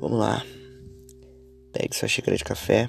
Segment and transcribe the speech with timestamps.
[0.00, 0.44] Vamos lá.
[1.72, 2.88] Pegue sua xícara de café.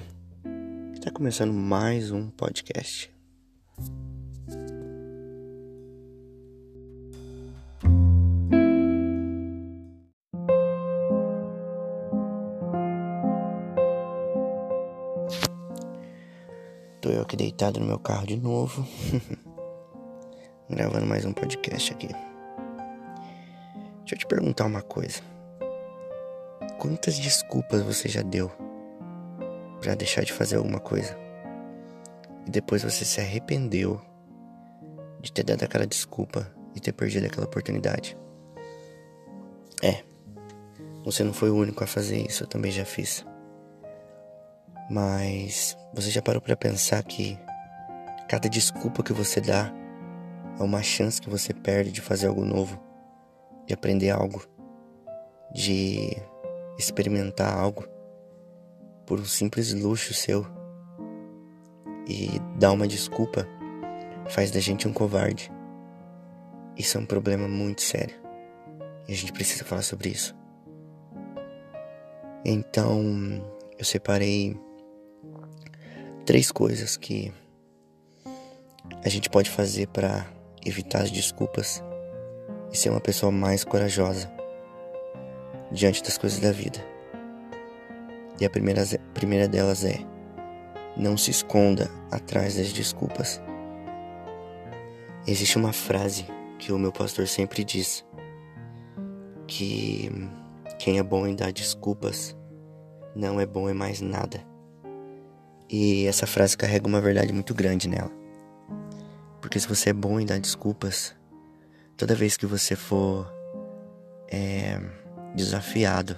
[0.94, 3.12] Está começando mais um podcast.
[17.00, 18.86] Tô eu aqui deitado no meu carro de novo.
[20.70, 22.06] Gravando mais um podcast aqui.
[23.98, 25.39] Deixa eu te perguntar uma coisa.
[26.80, 28.50] Quantas desculpas você já deu
[29.82, 31.14] para deixar de fazer alguma coisa?
[32.46, 34.00] E depois você se arrependeu
[35.20, 38.16] de ter dado aquela desculpa e ter perdido aquela oportunidade?
[39.82, 40.02] É.
[41.04, 43.26] Você não foi o único a fazer isso, eu também já fiz.
[44.90, 47.38] Mas você já parou para pensar que
[48.26, 49.70] cada desculpa que você dá
[50.58, 52.82] é uma chance que você perde de fazer algo novo,
[53.66, 54.42] de aprender algo,
[55.52, 56.16] de
[56.80, 57.86] experimentar algo
[59.06, 60.46] por um simples luxo seu
[62.08, 63.46] e dar uma desculpa
[64.28, 65.50] faz da gente um covarde.
[66.76, 68.14] Isso é um problema muito sério
[69.06, 70.34] e a gente precisa falar sobre isso.
[72.44, 73.02] Então,
[73.78, 74.58] eu separei
[76.24, 77.32] três coisas que
[79.04, 80.26] a gente pode fazer para
[80.64, 81.82] evitar as desculpas
[82.72, 84.39] e ser uma pessoa mais corajosa
[85.70, 86.78] diante das coisas da vida.
[88.40, 89.98] E a primeira, a primeira delas é:
[90.96, 93.40] não se esconda atrás das desculpas.
[95.26, 96.26] Existe uma frase
[96.58, 98.04] que o meu pastor sempre diz:
[99.46, 100.10] que
[100.78, 102.36] quem é bom em dar desculpas
[103.14, 104.40] não é bom em mais nada.
[105.68, 108.10] E essa frase carrega uma verdade muito grande nela.
[109.40, 111.14] Porque se você é bom em dar desculpas,
[111.96, 113.30] toda vez que você for
[114.30, 114.80] é,
[115.34, 116.16] desafiado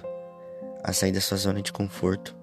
[0.83, 2.35] a sair da sua zona de conforto,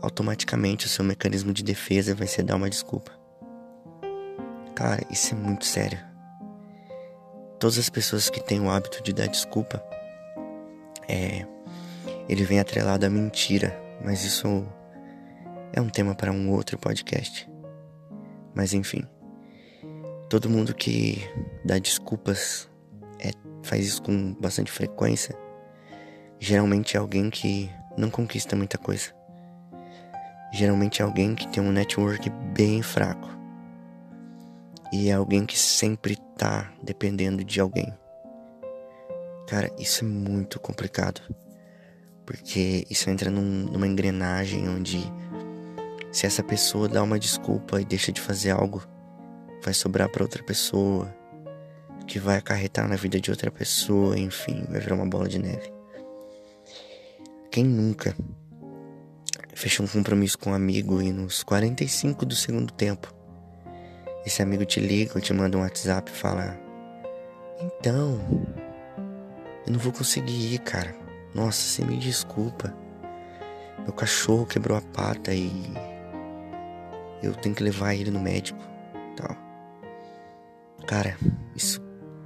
[0.00, 3.12] automaticamente o seu mecanismo de defesa vai ser dar uma desculpa.
[4.74, 5.98] Cara, isso é muito sério.
[7.60, 9.80] Todas as pessoas que têm o hábito de dar desculpa,
[11.08, 11.46] é,
[12.28, 14.66] ele vem atrelado à mentira, mas isso
[15.72, 17.48] é um tema para um outro podcast.
[18.52, 19.06] Mas enfim,
[20.28, 21.22] todo mundo que
[21.64, 22.68] dá desculpas
[23.20, 23.30] é,
[23.62, 25.41] faz isso com bastante frequência
[26.42, 29.12] geralmente é alguém que não conquista muita coisa.
[30.52, 33.28] Geralmente é alguém que tem um network bem fraco.
[34.92, 37.94] E é alguém que sempre tá dependendo de alguém.
[39.46, 41.22] Cara, isso é muito complicado.
[42.26, 44.98] Porque isso entra num, numa engrenagem onde
[46.10, 48.82] se essa pessoa dá uma desculpa e deixa de fazer algo,
[49.62, 51.14] vai sobrar para outra pessoa,
[52.04, 55.81] que vai acarretar na vida de outra pessoa, enfim, vai virar uma bola de neve.
[57.52, 58.16] Quem nunca
[59.52, 63.12] fechou um compromisso com um amigo e nos 45 do segundo tempo,
[64.24, 66.58] esse amigo te liga ou te manda um WhatsApp e fala:
[67.60, 68.18] Então,
[69.66, 70.96] eu não vou conseguir ir, cara.
[71.34, 72.74] Nossa, você me desculpa.
[73.80, 75.52] Meu cachorro quebrou a pata e
[77.22, 78.60] eu tenho que levar ele no médico,
[79.14, 79.36] tal.
[80.86, 81.18] Cara,
[81.54, 81.82] isso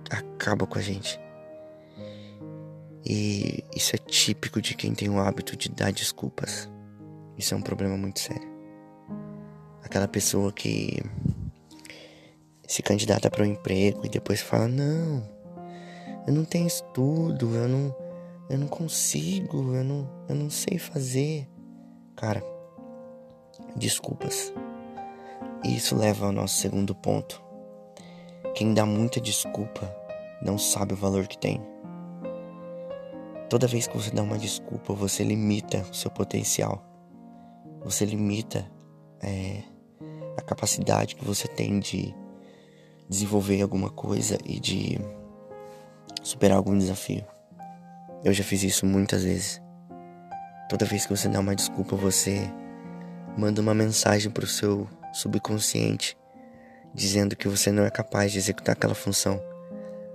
[0.08, 1.25] acaba com a gente.
[3.08, 6.68] E isso é típico de quem tem o hábito de dar desculpas.
[7.38, 8.48] Isso é um problema muito sério.
[9.84, 11.00] Aquela pessoa que
[12.66, 15.22] se candidata para um emprego e depois fala: Não,
[16.26, 17.94] eu não tenho estudo, eu não,
[18.50, 21.48] eu não consigo, eu não, eu não sei fazer.
[22.16, 22.42] Cara,
[23.76, 24.52] desculpas.
[25.64, 27.40] E isso leva ao nosso segundo ponto.
[28.52, 29.94] Quem dá muita desculpa
[30.42, 31.60] não sabe o valor que tem.
[33.48, 36.84] Toda vez que você dá uma desculpa, você limita o seu potencial.
[37.84, 38.68] Você limita
[39.22, 39.62] é,
[40.36, 42.12] a capacidade que você tem de
[43.08, 44.98] desenvolver alguma coisa e de
[46.22, 47.24] superar algum desafio.
[48.24, 49.62] Eu já fiz isso muitas vezes.
[50.68, 52.50] Toda vez que você dá uma desculpa, você
[53.38, 56.16] manda uma mensagem para o seu subconsciente
[56.92, 59.40] dizendo que você não é capaz de executar aquela função.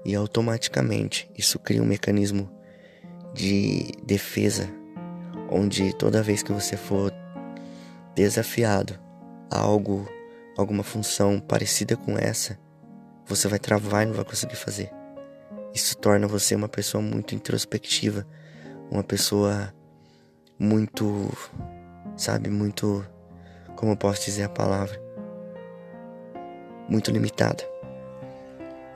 [0.03, 2.49] E automaticamente isso cria um mecanismo
[3.33, 4.69] de defesa,
[5.49, 7.13] onde toda vez que você for
[8.15, 8.99] desafiado
[9.49, 10.07] a algo,
[10.57, 12.59] alguma função parecida com essa,
[13.25, 14.91] você vai travar e não vai conseguir fazer.
[15.73, 18.27] Isso torna você uma pessoa muito introspectiva,
[18.89, 19.73] uma pessoa
[20.59, 21.29] muito,
[22.17, 23.05] sabe, muito,
[23.75, 25.01] como eu posso dizer a palavra,
[26.89, 27.63] muito limitada.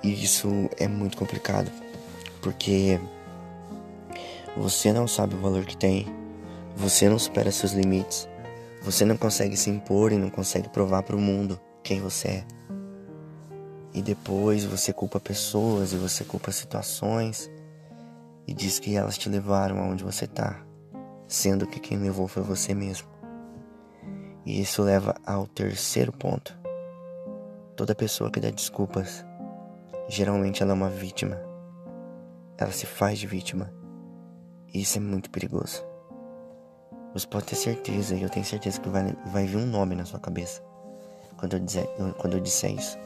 [0.04, 1.72] E isso é muito complicado,
[2.42, 3.00] porque
[4.58, 6.08] Você não sabe o valor que tem.
[6.76, 8.28] Você não supera seus limites.
[8.82, 12.46] Você não consegue se impor e não consegue provar para o mundo quem você é.
[13.94, 17.50] E depois você culpa pessoas e você culpa situações
[18.48, 20.64] e diz que elas te levaram aonde você está,
[21.28, 23.08] sendo que quem levou foi você mesmo.
[24.46, 26.58] E isso leva ao terceiro ponto.
[27.76, 29.26] Toda pessoa que dá desculpas,
[30.08, 31.38] geralmente ela é uma vítima.
[32.58, 33.74] Ela se faz de vítima.
[34.76, 35.82] Isso é muito perigoso.
[37.14, 40.04] Você pode ter certeza, e eu tenho certeza que vai, vai vir um nome na
[40.04, 40.62] sua cabeça
[41.38, 41.88] quando eu, dizer,
[42.18, 42.98] quando eu disser isso.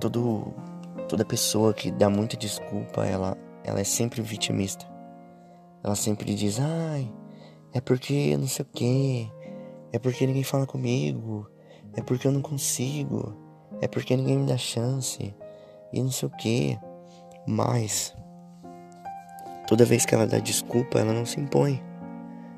[0.00, 0.54] Todo,
[1.06, 4.86] toda pessoa que dá muita desculpa, ela, ela é sempre vitimista.
[5.84, 7.12] Ela sempre diz, ai,
[7.74, 9.30] é porque não sei o que,
[9.92, 11.46] é porque ninguém fala comigo.
[11.94, 13.34] É porque eu não consigo.
[13.82, 15.34] É porque ninguém me dá chance.
[15.92, 16.78] E não sei o que.
[17.46, 18.14] Mas
[19.66, 21.82] toda vez que ela dá desculpa, ela não se impõe.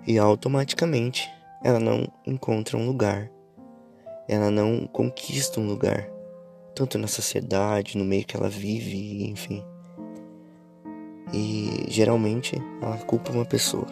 [0.07, 1.29] E automaticamente
[1.63, 3.31] ela não encontra um lugar.
[4.29, 6.09] Ela não conquista um lugar.
[6.75, 9.65] Tanto na sociedade, no meio que ela vive, enfim.
[11.33, 13.87] E geralmente ela culpa uma pessoa.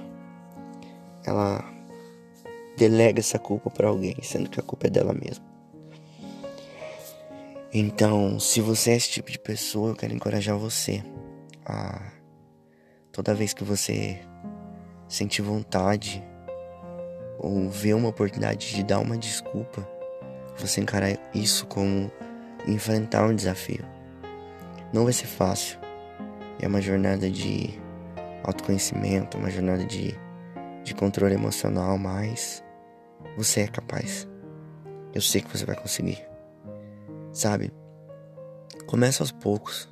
[1.25, 1.65] Ela
[2.77, 5.45] delega essa culpa para alguém, sendo que a culpa é dela mesma.
[7.73, 11.03] Então, se você é esse tipo de pessoa, eu quero encorajar você
[11.65, 12.16] a
[13.17, 14.21] toda vez que você
[15.09, 16.23] sentir vontade
[17.39, 19.89] ou ver uma oportunidade de dar uma desculpa,
[20.59, 22.13] você encarar isso como
[22.69, 23.83] enfrentar um desafio.
[24.93, 25.79] Não vai ser fácil.
[26.61, 27.81] É uma jornada de
[28.45, 30.15] autoconhecimento, uma jornada de,
[30.85, 32.63] de controle emocional, mas
[33.35, 34.29] você é capaz.
[35.15, 36.23] Eu sei que você vai conseguir.
[37.33, 37.73] Sabe?
[38.87, 39.89] Começa aos poucos,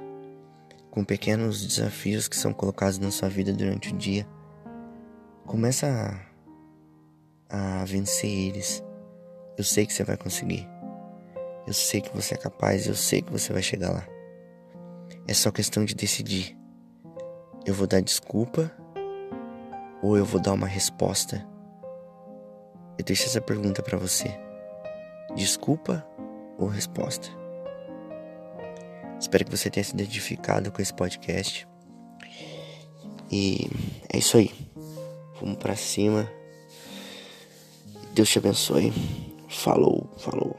[0.95, 4.25] com pequenos desafios que são colocados na sua vida durante o dia.
[5.45, 6.25] Começa
[7.51, 8.81] a, a vencer eles.
[9.59, 10.69] Eu sei que você vai conseguir.
[11.67, 14.07] Eu sei que você é capaz, eu sei que você vai chegar lá.
[15.27, 16.57] É só questão de decidir.
[17.67, 18.71] Eu vou dar desculpa
[20.01, 21.45] ou eu vou dar uma resposta
[22.99, 24.29] eu deixo essa pergunta para você:
[25.35, 26.07] desculpa
[26.59, 27.29] ou resposta?
[29.25, 31.67] Espero que você tenha se identificado com esse podcast.
[33.33, 33.71] E
[34.13, 34.53] é isso aí.
[35.41, 36.31] Vamos para cima.
[38.13, 38.93] Deus te abençoe.
[39.49, 40.55] Falou, falou.